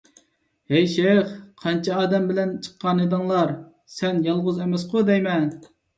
ھەي 0.71 0.87
شەيخ، 0.93 1.27
قانچە 1.65 1.99
ئادەم 1.99 2.25
بىللە 2.31 2.45
چىققانىدىڭلار؟ 2.69 3.53
سەن 3.99 4.23
يالغۇز 4.29 4.63
ئەمەسقۇ 4.65 5.05
دەيمەن! 5.13 5.47